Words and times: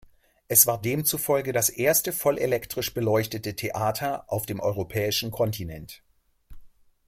Es 0.47 0.65
war 0.65 0.81
demzufolge 0.81 1.51
das 1.53 1.69
erste 1.69 2.11
voll 2.11 2.39
elektrisch 2.39 2.91
beleuchtete 2.95 3.55
Theater 3.55 4.23
auf 4.33 4.47
dem 4.47 4.59
europäischen 4.59 5.29
Kontinent. 5.29 6.01